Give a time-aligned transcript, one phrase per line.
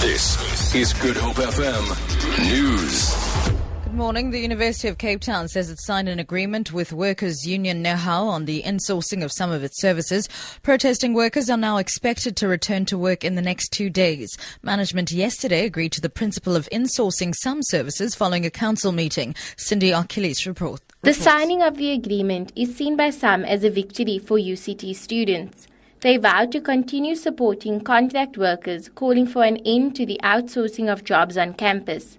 [0.00, 3.84] This is Good Hope FM News.
[3.84, 4.30] Good morning.
[4.30, 8.46] The University of Cape Town says it signed an agreement with Workers Union NEHAWU on
[8.46, 10.26] the insourcing of some of its services.
[10.62, 14.30] Protesting workers are now expected to return to work in the next two days.
[14.62, 19.34] Management yesterday agreed to the principle of insourcing some services following a council meeting.
[19.58, 20.80] Cindy Achilles report.
[21.02, 25.66] The signing of the agreement is seen by some as a victory for UCT students.
[26.00, 31.04] They vowed to continue supporting contract workers, calling for an end to the outsourcing of
[31.04, 32.16] jobs on campus.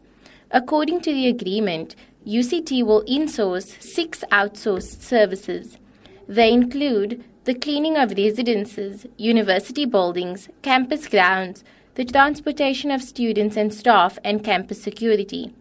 [0.52, 1.96] According to the agreement,
[2.28, 5.80] UCT will insource six outsourced services.
[6.28, 11.64] They include the cleaning of residences, university buildings, campus grounds,
[11.96, 15.56] the transportation of students and staff, and campus security.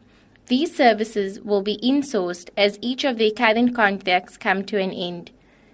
[0.49, 5.31] These services will be insourced as each of their current contracts come to an end.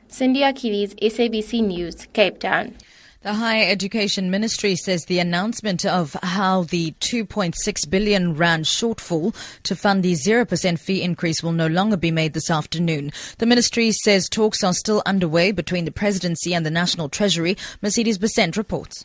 [0.09, 2.75] Cindy Achilles, SABC News, Cape Town.
[3.23, 9.35] The Higher Education Ministry says the announcement of how the 2.6 billion rand shortfall
[9.65, 13.11] to fund the 0% fee increase will no longer be made this afternoon.
[13.39, 17.57] The ministry says talks are still underway between the presidency and the National Treasury.
[17.83, 19.05] Mercedes Besent reports.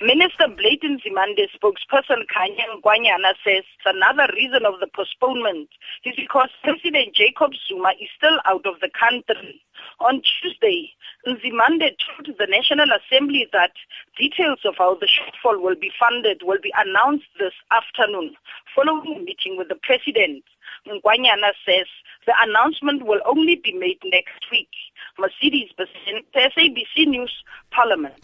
[0.00, 5.68] Minister Blade Nzimande spokesperson Khaye Nkwanyana says another reason of the postponement
[6.04, 9.62] is because President Jacob Zuma is still out of the country.
[10.00, 10.90] On Tuesday,
[11.28, 13.70] Nzimande told the National Assembly that
[14.18, 18.34] details of how the shortfall will be funded will be announced this afternoon
[18.74, 20.42] following a meeting with the President.
[20.88, 21.86] Ngwanyana says
[22.26, 24.74] the announcement will only be made next week.
[25.20, 28.14] Mercedes Besent, SABC News, Parliament.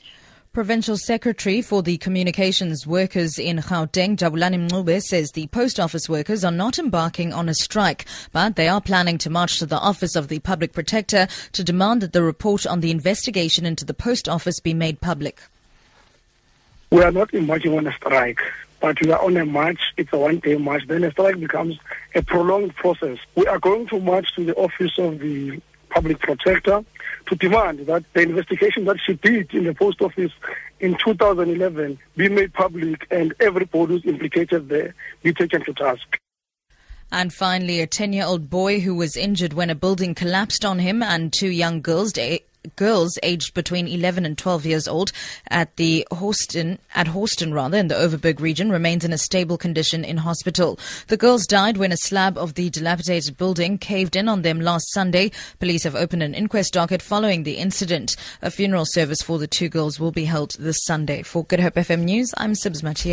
[0.53, 6.43] Provincial Secretary for the Communications Workers in Gauteng, Jabulani Mncube, says the post office workers
[6.43, 10.17] are not embarking on a strike, but they are planning to march to the office
[10.17, 14.29] of the Public Protector to demand that the report on the investigation into the post
[14.29, 15.41] office be made public.
[16.91, 18.41] We are not embarking on a strike,
[18.81, 19.93] but we are on a march.
[19.99, 20.83] It's a one-day march.
[20.89, 21.79] Then a strike becomes
[22.17, 23.19] a prolonged process.
[23.37, 26.85] We are going to march to the office of the Public Protector
[27.27, 30.33] to demand that the investigation that she did in the post office
[30.81, 36.19] in 2011 be made public and everybody who's implicated there be taken to task.
[37.13, 40.79] And finally, a 10 year old boy who was injured when a building collapsed on
[40.79, 42.13] him and two young girls
[42.77, 45.13] girls aged between 11 and 12 years old
[45.49, 50.05] at the Hawston, at Hawston rather, in the Overberg region remains in a stable condition
[50.05, 50.79] in hospital.
[51.09, 54.93] The girls died when a slab of the dilapidated building caved in on them last
[54.93, 55.31] Sunday.
[55.59, 58.17] Police have opened an inquest docket following the incident.
[58.43, 61.23] A funeral service for the two girls will be held this Sunday.
[61.23, 63.11] For Good Hope FM News, I'm Sibs Machiel.